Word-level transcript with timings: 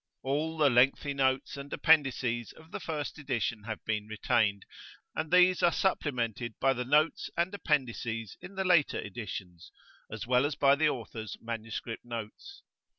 All 0.23 0.57
the 0.57 0.67
lengthy 0.71 1.13
notes 1.13 1.57
and 1.57 1.71
appendices 1.71 2.53
of 2.53 2.71
the 2.71 2.79
first 2.79 3.19
edition 3.19 3.65
have 3.65 3.85
been 3.85 4.07
retained, 4.07 4.65
and 5.13 5.31
these 5.31 5.61
are 5.61 5.71
supplemented 5.71 6.55
by 6.59 6.73
the 6.73 6.83
notes 6.85 7.29
and 7.37 7.53
appendices 7.53 8.35
in 8.41 8.55
the 8.55 8.65
later 8.65 8.97
editions, 8.99 9.71
as 10.09 10.25
well 10.25 10.47
as 10.47 10.55
by 10.55 10.73
the 10.73 10.89
author's 10.89 11.37
MS. 11.39 11.79
notes. 12.03 12.63